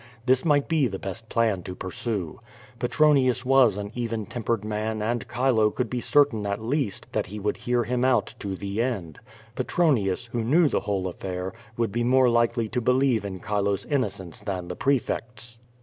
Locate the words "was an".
3.45-3.91